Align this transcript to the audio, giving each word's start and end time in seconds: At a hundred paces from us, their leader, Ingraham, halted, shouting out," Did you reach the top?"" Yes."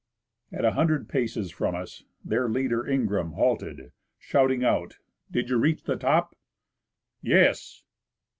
At 0.51 0.65
a 0.65 0.71
hundred 0.71 1.07
paces 1.07 1.51
from 1.51 1.75
us, 1.75 2.05
their 2.25 2.49
leader, 2.49 2.87
Ingraham, 2.87 3.33
halted, 3.33 3.91
shouting 4.17 4.63
out," 4.63 4.97
Did 5.31 5.51
you 5.51 5.57
reach 5.59 5.83
the 5.83 5.95
top?"" 5.95 6.35
Yes." 7.21 7.83